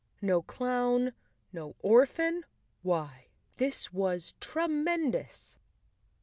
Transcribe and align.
No 0.19 0.41
clown, 0.41 1.13
no 1.53 1.75
orphan! 1.77 2.43
Why, 2.81 3.27
this 3.57 3.93
was 3.93 4.33
tremendous! 4.39 5.59